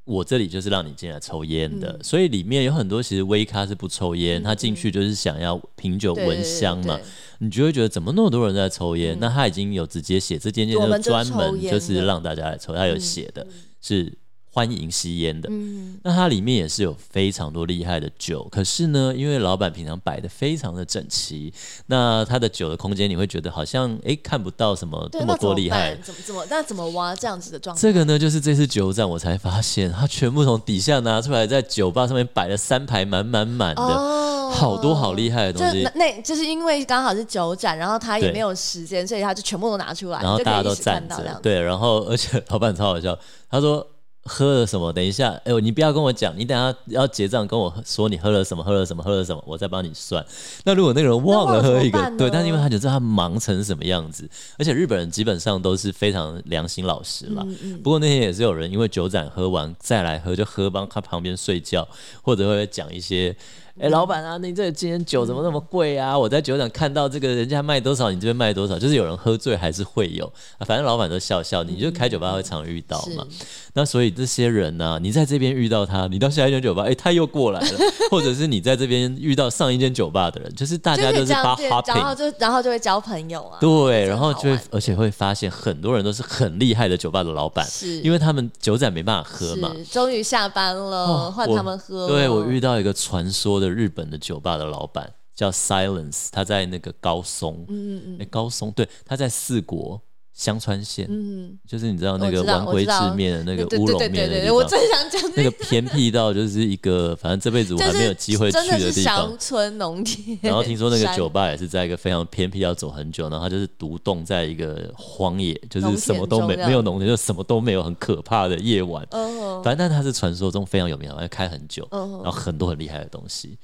[0.05, 6.99] 我这里就是让你进来抽烟的，嗯、所以里面有很多其实微咖是不抽烟，嗯、他进去就是想要品酒闻香嘛，
[7.39, 9.15] 你就会觉得怎么那么多人在抽烟？
[9.15, 13.45] 嗯、那他已经有直接写这间店就专门就是让大家来抽，他有写的
[13.81, 14.17] 是。
[14.53, 18.47] 欢迎吸烟的，嗯、那它里面也是有非常多厉害的酒。
[18.51, 21.51] 可是呢，因为老板平常摆的非常的整齐，
[21.87, 27.81] 那他的酒的空间你会觉得好像哎看不到什么那么多厉害，怎么怎么那怎么挖这样子的状态？
[27.81, 35.81] 这个呢，就是这次酒展我才发现，他全部从底下拿出来，在酒吧上面摆了三排满满满的，哦、好多好厉害的东西。
[35.95, 43.17] 那就是因为刚好是酒展，然后他也没有时间，所以他就全部都拿出来，然后大家都站着，对，然后而且老板超好笑，
[43.49, 43.87] 他说。
[44.25, 44.91] 喝了什么？
[44.93, 50.25] 等一下，哎呦，你不要跟我讲，你等下要结账跟我说你喝了什么，喝了什么，喝了什么，我再帮你算。
[50.63, 57.43] 那如果那个人忘了喝一个，对，但是因为他就知道他忙成什么样子，而且日本人基本上都是非常良心老实啦。
[57.45, 61.87] 嗯嗯、不过那天也是有人因为酒盏喝完再来喝，就喝帮他旁边睡觉，
[62.21, 63.35] 或者会讲一些。
[63.79, 66.15] 哎，老板啊，你这今天酒怎么那么贵啊？
[66.17, 70.61] 我在酒厂看到这个人家卖多少，你这边卖多少，就是有人喝醉还是会有啊。
[70.63, 73.25] 反正老板都笑笑，你就开酒吧会常遇到嘛。
[73.73, 77.79] 那所以这些人呢，你在这边遇到他，你到下一间酒吧，哎，他又过来了，
[78.11, 83.57] 或者是你在这边遇到上一间酒吧的人，就是大家都是发 hopping，然后就然后就会交朋友啊。
[83.59, 89.71] 对，然后就会而且会发现很多人都是很厉害的酒吧的老板，是因为他们酒展没办法喝嘛。
[89.91, 92.07] 终于下班了，换他们喝。
[92.07, 100.01] 对，我遇到一个传说的日本的酒吧的老板叫 Silence，他在那个高松，嗯嗯嗯，高松，对，他在四国，
[100.33, 109.27] 香川县，嗯，就是你知道那个丸龟制面的那个乌龙面的地方，想讲那个偏僻到就是一个，反正这辈子我还没有机会去的地方。
[109.29, 110.37] 乡村农田。
[110.41, 119.07] 然后听说那个酒吧也是在一个非常偏僻，要走很久，然后它就是独栋在一个荒野，就是什么都没没有农田，就什么都没有，很可怕的夜晚。
[119.11, 123.57] 哦反正但它是传说中非常有名，要开很久，然后很多很厉害的东西。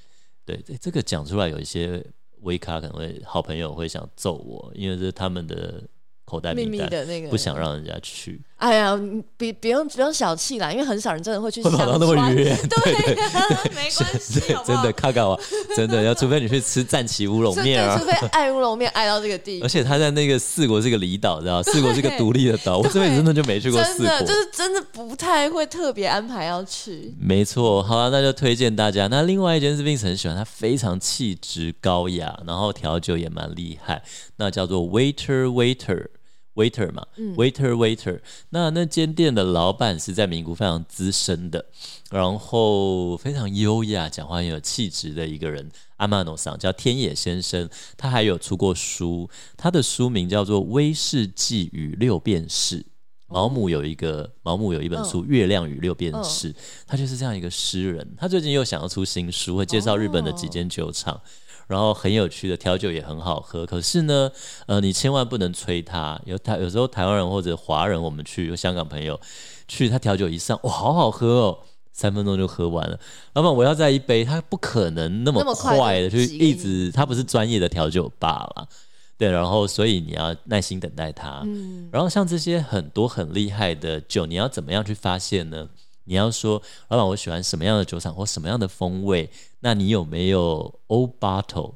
[0.46, 2.06] 对，这个讲出来有一些
[2.42, 5.82] 微咖可能会好朋友会想揍我，因为这是他们的。
[6.30, 8.40] 口袋名单的那个，不想让人家去。
[8.58, 9.00] 哎呀，
[9.38, 11.64] 别不用不用小气啦，因为很少人真的会去。
[11.64, 13.16] 会跑到那么远， 对，对，
[13.74, 15.40] 没关系，真的看看我，
[15.76, 19.62] 真的要，除非你去吃赞岐乌龙面啊，除非爱乌龙面爱到这个地。
[19.62, 27.16] 而且他在那个四国是个离岛，知道四国是个独立的岛，我这辈子真的就没去过四国，就是真的不太会特别安排要去。
[27.18, 29.08] 没错，好了，那就推荐大家。
[29.08, 34.04] 那另外一间是 Vince 很喜欢，他非常气质高雅，然后调酒也蛮厉害，
[34.36, 36.08] 那叫做 Waiter Waiter。
[36.56, 41.66] Waiter 嘛、嗯、waiter waiter，那那间店的老板是在名古非常资深的，
[42.12, 45.70] 然后非常优雅，讲话很有气质的一个人。
[45.98, 52.80] 阿玛诺桑叫天野先生，他还有出过书，他的书名叫做《威士忌与六便士》。
[53.28, 56.52] 毛姆有一个毛姆有一本书《月亮与六便士》，
[56.88, 58.16] 他就是这样一个诗人。
[58.18, 61.22] 他最近又想要出新书，会介绍日本的几间酒厂。
[61.70, 64.32] 然后很有趣的调酒也很好喝，可是呢，
[64.66, 66.20] 呃，你千万不能催他。
[66.26, 69.22] 有台有时候台湾人或者华人，我们去有香港朋友
[69.68, 71.60] 去，他调酒一上，哇，好好喝哦，
[71.94, 73.00] 三分钟就喝完了。
[73.34, 78.68] 老板，我要再一杯，他不可能那么快的，就一直，他不是专业的调酒吧啦，
[79.16, 81.44] 对，然后所以你要耐心等待他。
[81.46, 85.70] 嗯，然后像这些很多很厉害的酒，你要怎么样去发现呢？
[86.06, 89.30] 你要说，老板，我喜欢什么样的酒厂或什么样的风味？
[89.60, 91.76] 那你有没有 old bottle？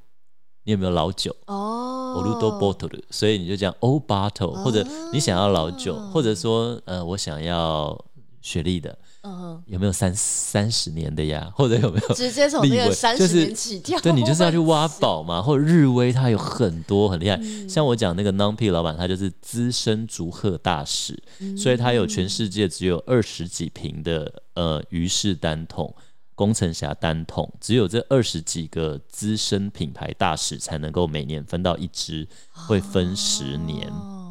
[0.63, 1.35] 你有没有老酒？
[1.47, 3.01] 哦，old bottle。
[3.09, 8.05] 所以你就讲 old bottle，或者你想要老酒，或者说，呃，我想要
[8.41, 8.97] 雪莉的。
[9.25, 11.49] 嗯，有没有三三十年的呀？
[11.55, 13.97] 或者有没有直接从那个三十年起跳？
[14.01, 15.41] 对，你就是要去挖宝嘛。
[15.41, 17.37] 或者日威，它有很多很厉害。
[17.41, 25.95] 嗯、像我讲那个 Nonpi 老板，他就是资深竹鹤大使，嗯、所以他有全世界只有二十几瓶的呃鱼氏单桶、
[26.35, 33.87] 工程侠单桶，只有这二十几个资深品牌大使才能够每年分到一支，会分十年。
[33.87, 34.22] 哦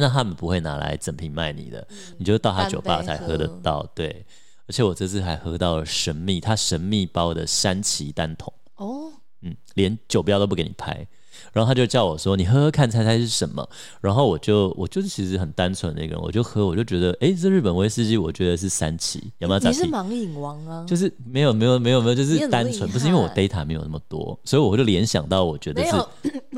[0.00, 3.86] 那他们不会拿来整瓶卖你的，嗯、你就到他酒吧才喝得到。
[3.94, 4.24] 对，
[4.66, 8.52] 而且我这次还喝到了神秘，他神秘包的山崎单桶。
[8.76, 11.06] 哦，嗯，连酒标都不给你拍。
[11.52, 13.68] 然后他就叫我说：“你喝喝看，猜猜是什么？”
[14.00, 19.32] 然后我就我就是其实很单纯的一个人，我就喝，我就觉得，哎，这日本威士忌，我觉得是三七。
[19.38, 19.60] 有没有？
[19.60, 20.84] 你是盲饮王啊？
[20.86, 25.96] 就是没有没有没有没有，就是单纯，不是因为我 data 没有那么多，所以我就联想到，我觉得是。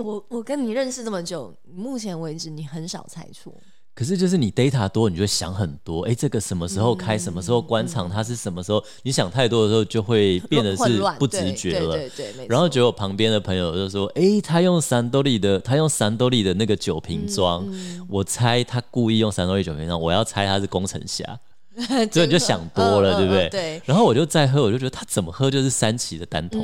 [0.01, 3.53] 我 我跟你认识这么久，目前为止你很少猜错。
[3.95, 6.01] 可是就是你 data 多，你就会想很多。
[6.03, 8.83] 哎，这个什么时候开，什么时候关场，它是什么时候？
[9.03, 11.97] 你想太多的时候，就会变得是不直觉了。
[11.97, 12.47] 对对对。
[12.49, 17.67] 然后结果旁边的朋友就说：“哎，他用三多利的，他用三多利的那个酒瓶装。
[18.09, 21.39] 我猜他故意用三多利酒瓶装，我要猜他是工程侠。”
[22.13, 23.49] 所以你就想多了，对不对？
[23.49, 23.83] 对。
[23.85, 26.63] 然后我就再喝，我就觉得他怎么喝就是山崎的单桶。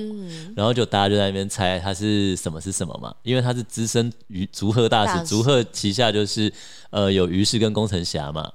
[0.55, 6.53] 然后就大家就在那边猜他是什么是什么嘛，因为他是资深鱼竹鹤大使，竹鹤旗下就是
[6.91, 8.53] 呃有于氏跟工程侠嘛。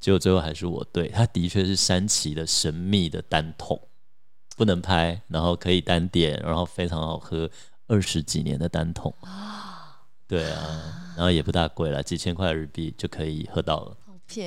[0.00, 3.80] 结果最后还是我对，他的确是山崎的神秘的单桶，
[4.56, 7.50] 不能拍，然后可以单点，然后非常好喝，
[7.86, 9.12] 二十几年的单桶。
[10.28, 13.96] 对啊，然后也不大贵了，几千块日币就可以喝到了。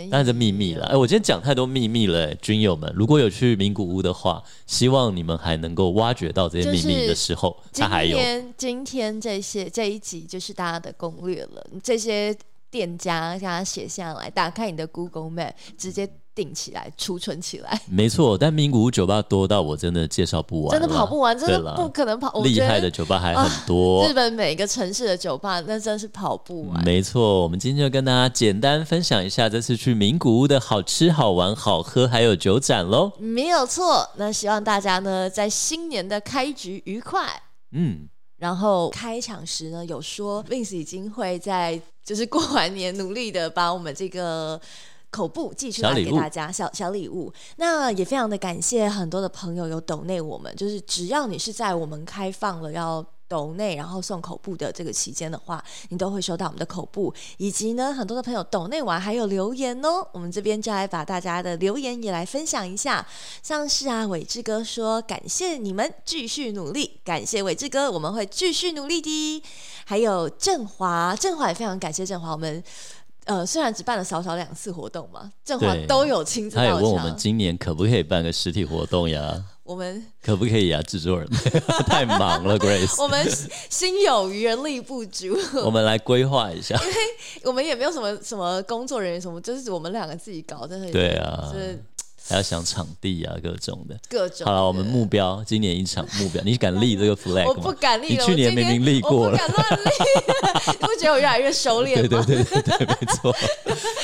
[0.10, 8.18] 但是秘密了，哎，我今天讲太多秘密了，军友们，如果有去名古屋的话，希望你们还能够挖掘到这些秘密的时候，它还有。
[8.18, 12.36] 今天今天这些这一集就是大家的攻略了，这些
[12.70, 16.10] 店家给他写下来，打开你的 Google Map，直接。
[16.38, 17.82] 定起来，储存起来。
[17.90, 22.32] 没错，但名古屋酒吧多到我真的介绍不完，真的跑不完，真的不可能跑。
[22.44, 26.84] 厉害的酒吧还很多，啊，日本每个城市的酒吧那真是跑不完。
[26.84, 33.12] 没错，我们今天就跟大家简单分享一下这次去名古屋的好吃、好玩、好喝，还有酒展喽。
[33.18, 37.42] 没有错，那希望大家呢在新年的开局愉快。
[37.72, 44.62] 嗯，然后开场时呢有说，Vince 已经会在就是过完年努力的把我们这个。
[45.10, 60.06] 口部寄出来给大家小小礼物，那也非常的感谢很多的朋友有抖内我们，就是只要你是在我们开放了要抖内，然后送口部的这个期间的话，你都会收到我们的口部，以及呢，很多的朋友抖内完还有留言哦。
[60.12, 63.06] 我们这边就来把大家的留言也来分享一下，
[63.42, 69.44] 像是啊，伟志哥说感谢你们继续努力，感谢伟志哥，我们会继续努力的。
[69.86, 72.62] 还有振华，振华也非常感谢振华，我们。
[73.28, 76.56] 呃，虽然只办了少少两次活动嘛，正华都有亲自。
[76.56, 79.44] 他也问我们今年可不可以办个实体活动呀？
[79.64, 80.82] 我们可不可以呀？
[80.82, 81.28] 制作人
[81.88, 83.00] 太忙了，Grace。
[83.04, 83.28] 我们
[83.70, 85.38] 心有余而力不足。
[85.66, 86.96] 我们来规划一下，因为
[87.44, 90.90] 我们也没有什么什么工作人员什么，就是我们两个自己搞，真的。
[90.90, 91.52] 对啊。
[92.28, 94.46] 还要想场地啊，各种的，各种。
[94.46, 97.54] 好了，我们目标今年一场目标，你敢立这个 flag 吗？
[97.56, 98.10] 我不敢立。
[98.10, 99.32] 你去年明明立过了。
[99.32, 99.90] 我不敢乱立。
[100.80, 102.26] 你不觉得我越来越收敛吗？
[102.26, 103.34] 对对对对对，没错。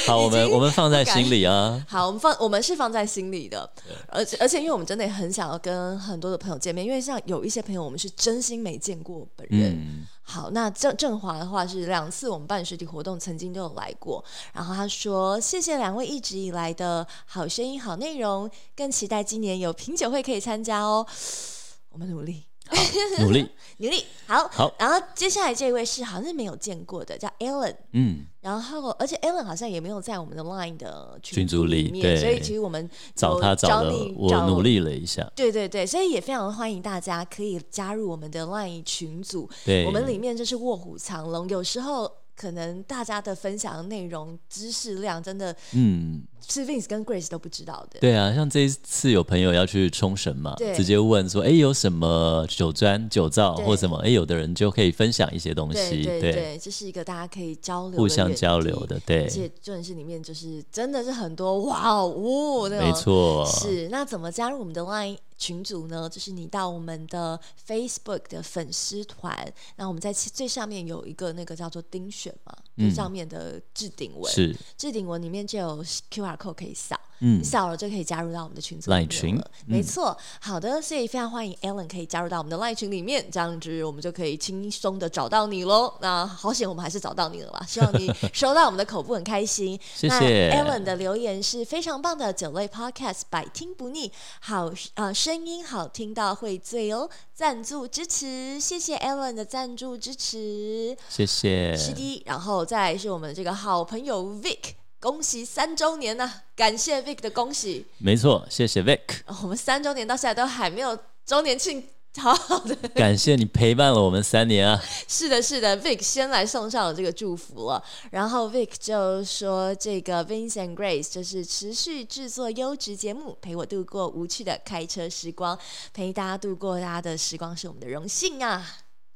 [0.07, 1.83] 好，我们我们放在心里啊。
[1.87, 3.69] 好，我们放我们是放在心里的，
[4.07, 9.71] 而且而且因为我们真的很想要跟很多的朋友见面，因为像有一些朋友我们是真心没见过本人。
[9.71, 14.23] 嗯好，那郑郑华的话是两次我们办实体活动，曾经都有来过。
[14.53, 21.05] 然后他说：“谢谢两位一直以来的好声音、好内容，更期待今年有品酒会可以参加哦。
[21.91, 22.45] ”我们努力。
[23.19, 23.47] 努力，
[23.77, 24.73] 努力，好，好。
[24.79, 42.11] 然后接下来这位是好像是没有见过的，叫 Alan，嗯，然后而且 Alan 好像也没有在我们的 Line 的群组里面，对，所以其实我们找他找了，我努力了一下，对对对，所以也非常欢迎大家可以加入我们的 Line 群组，对，我们里面就是卧虎藏龙，有时候。
[42.35, 47.99] 可能大家的分享的内容、知识量真的，嗯，是 Vince 跟 Grace 都不知道的。
[47.99, 56.03] 对啊，像这一次有朋友要去冲绳嘛，直接问说：“哎，有什么酒砖、酒造或什么？”哎，有的人就可以分享一些东西。
[56.03, 58.99] 对对，这是一个大家可以交流、互相交流的。
[59.05, 63.87] 对，而且重点是里面就是真的是很多哇哦，没错，是。
[63.89, 65.17] 那怎么加入我们的 Line？
[65.35, 67.37] 群组呢，就是你到我们的
[67.67, 69.35] Facebook 的粉丝团，
[69.75, 76.99] 那我们在最上面有一个那个叫做丁选嘛，最、嗯、上面的置顶文，是置顶文里面就有 QR code 可以扫。
[77.25, 79.09] 嗯，扫了就可以加入到我们的群组里面了。
[79.09, 80.15] 群，嗯、没错。
[80.41, 85.93] 好的，所以非常欢迎 Alan 可以加入到我们的 Line 群里面，这样子我们就可以轻松的找到你喽。
[86.01, 87.65] 那好险，我们还是找到你了啦。
[87.65, 89.79] 希望你收到我们的口部很开心。
[89.95, 90.51] 谢谢。
[90.51, 94.11] Alan 的留言是非常棒的酒类 Podcast，百听不腻，
[94.41, 97.09] 好啊、呃，声音好听到会醉哦。
[97.33, 101.75] 赞助支持，谢谢 Alan 的赞助支持，谢谢。
[101.77, 104.82] 是的，然后再来是我们这个好朋友 Vic。
[105.03, 106.43] 恭喜三周年呐、啊！
[106.55, 107.85] 感谢 Vic 的恭喜。
[107.97, 109.01] 没错，谢谢 Vic。
[109.41, 111.85] 我们三周年到现在都还没有周年庆，
[112.15, 112.73] 好好的。
[112.95, 114.81] 感谢你陪伴了我们三年啊！
[115.09, 117.83] 是的，是的，Vic 先来送上了这个祝福了。
[118.11, 125.59] 然后 Vic 就说：“这个 Vince and Grace 就是持续制作优质节目，陪我度过无趣的开车时光，
[125.93, 128.65] 陪大家度过大家的时光是我们的荣幸啊！”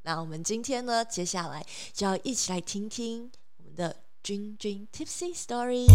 [0.03, 3.95] 那我们今天呢，接下来就要一起来听听我们的。
[4.27, 5.87] 君君 Tipsy Story。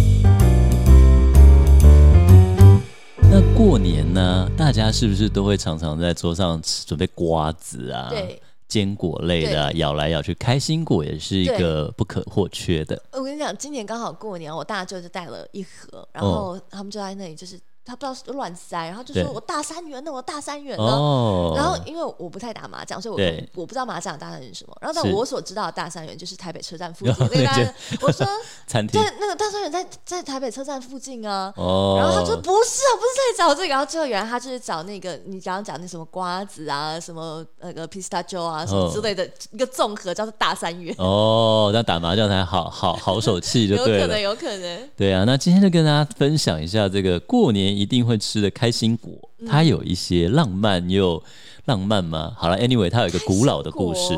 [3.30, 8.08] 那过年呢，大家是不是都会常常在桌上吃准备瓜子啊？
[8.08, 13.02] 对，坚果类的、啊、咬来咬去，开心果也是一个不可或缺的。
[13.12, 17.60] 我跟你讲，今年刚好过年，我大舅就带了一盒，然后他们就在那里就是。
[17.84, 20.84] 他不知道是乱塞，然后就说我大三元的，我大三元的。
[20.84, 24.76] 哦、然后因为我不太打麻将，所以我我不知道麻将的大三元是什么。
[24.80, 27.74] 然后但我所知道的大三元就是台北车站附 近那个大。
[28.00, 28.24] 我说
[28.68, 31.52] 餐厅对，那个大三元在在台北车站附近啊。
[31.56, 33.68] 哦、然后他说不是啊，不是在找这个。
[33.68, 40.94] 然后最后原来他就是找那个你刚刚讲那什么瓜子啊，什么那个 pistachio 啊什么之类的一个综合叫做大三元。
[40.98, 43.98] 哦，那打麻将才好好好手气就对了。
[43.98, 44.90] 有可能，有可能。
[44.96, 47.71] 对啊，那今天就跟大家分享一下这个过年。
[47.76, 49.12] 一定会吃的开心果，
[49.46, 51.22] 它有一些浪漫又
[51.64, 52.34] 浪漫吗？
[52.36, 54.16] 好了，Anyway，它有一个古老的故事。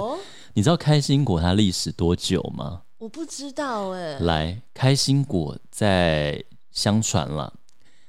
[0.55, 2.83] 你知道开心果它历史多久吗？
[2.99, 4.19] 我不知道哎。
[4.21, 7.53] 来，开心果在相传了，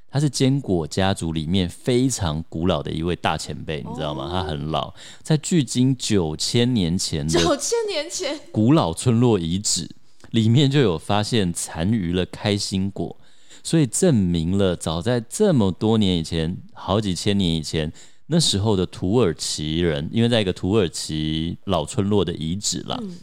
[0.10, 4.30] 它是坚果家族里面非常古老的一位大前辈，你知道吗？
[4.32, 9.90] 它很老，在距今九千年前的九千年前古老村落遗址
[10.32, 13.18] 里面就有发现残余了开心果。
[13.66, 17.92] 所以证明了，早在这么多年以前，好几千年以前，
[18.28, 23.18] 那时候的土耳其人，因为在一个土耳其老村落的遗址啦，嗯、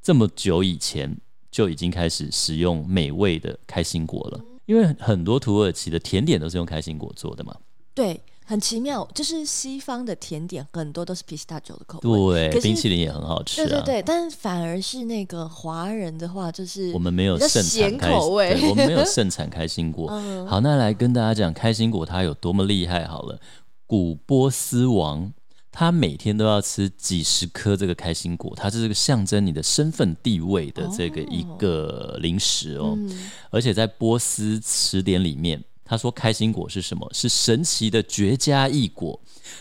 [0.00, 1.18] 这么久以前
[1.50, 4.40] 就已经开始使用美味的开心果了。
[4.66, 7.56] 因为很多土耳其的甜点都是用开心果做的嘛。
[7.92, 8.20] 对。
[8.48, 20.08] 很奇妙，就是西方的甜点很多都是 pistachio 的口味，对，冰淇淋也很好吃，啊，对对对，但反而是那个华人的话，就是我们没有盛产开口味，我们没有 盛产开心果。
[20.10, 23.06] 嗯、好，那来跟大家讲开心果它有多么厉害。
[23.06, 23.38] 好了，
[23.86, 25.30] 古波斯王
[25.70, 32.94] 他每天都要吃几十颗这个开心果，它是这个象征你的身份地位的这个一个零食哦。
[32.96, 37.08] 嗯、而且在波斯词典里面，他说开心果是什么？
[37.14, 39.18] 是神奇的绝佳异果。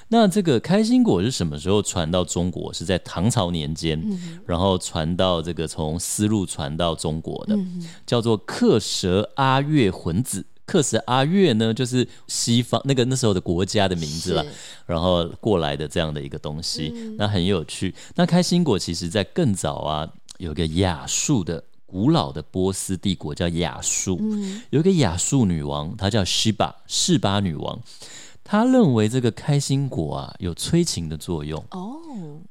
[0.10, 2.74] 那这个开心果是什么时候传到中国？
[2.74, 10.46] 是在唐朝年间，嗯、然后传到这个从丝路传到中国的，嗯、叫做克什阿月魂子。
[10.66, 14.46] 克什阿月呢，就是西方那个那时候的国家的名字了，
[14.86, 17.96] 然后过来的这样的一个东西，嗯、那很有趣。
[18.16, 27.80] 那开心果其实在更早啊，有个亚述的古老的波斯帝国叫亚述，嗯、有一个亚述女王，她叫西巴示巴女王。
[28.44, 31.64] 她认为这个开心果啊有催情的作用。
[31.72, 31.98] 哦，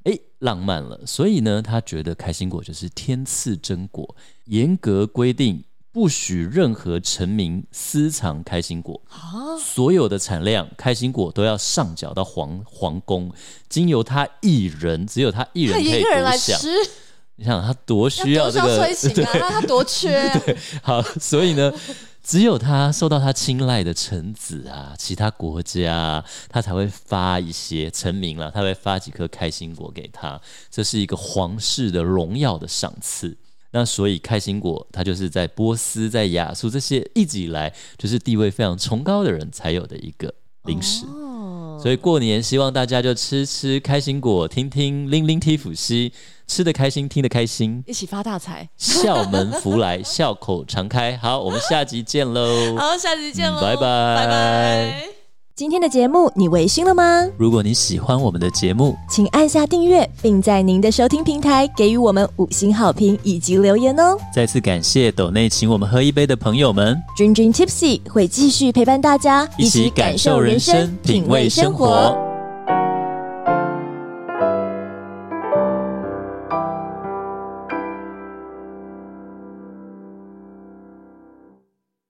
[0.05, 4.17] 哎，浪漫了，所以呢，她觉得开心果就是天赐真果，
[4.47, 9.01] 严格规定不许任何臣民私藏开心果。
[9.09, 13.33] 啊，所有的产量开心果都要上缴到皇皇宫，
[13.69, 16.61] 经由她一人，只有她一人可以独享，
[17.37, 20.31] 你想他多需要这个，催情啊， 他多缺
[20.83, 21.73] 好，所以呢。
[22.29, 33.39] 只有他受到他青睐的臣子啊，其他国家啊，他才会发一些臣民了，他会发几颗开心果给他，这是一个皇室的荣耀的赏赐。
[33.71, 40.35] 那所以开心果，它就是在波斯、在亚述这些一直以来就是地位非常崇高的人才有的一个
[40.65, 41.05] 零食。
[41.07, 46.13] 哦，所以过年希望大家就吃吃开心果，听听铃铃 T 府西。
[46.47, 51.17] 吃的开心，听得开心，一起发大财，笑门福来， 笑口常开。
[51.17, 52.77] 好，我们下集见喽！
[52.77, 53.61] 好，下集见喽！
[53.61, 55.09] 拜拜、嗯，拜拜。
[55.57, 57.27] 今天的节目你微醺了吗？
[57.39, 64.19] 如果你喜欢我们的节目，请按下订阅，并在您的收听平台给予我们五星好评以及留言哦。
[64.35, 67.03] 再次感谢斗内请我们喝一杯的朋友们。
[67.19, 72.26] Dream Dream Tipsy 会继续陪伴大家，一起感受人生，品味生活。